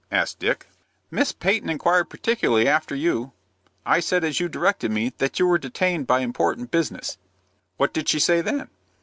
asked 0.11 0.39
Dick. 0.39 0.65
"Miss 1.11 1.31
Peyton 1.31 1.69
inquired 1.69 2.09
particularly 2.09 2.67
after 2.67 2.95
you. 2.95 3.33
I 3.85 3.99
said, 3.99 4.23
as 4.23 4.39
you 4.39 4.49
directed 4.49 4.89
me, 4.89 5.13
that 5.19 5.37
you 5.37 5.45
were 5.45 5.59
detained 5.59 6.07
by 6.07 6.21
important 6.21 6.71
business." 6.71 7.19
"What 7.77 7.93
did 7.93 8.09
she 8.09 8.17
say 8.19 8.41
then?" 8.41 8.69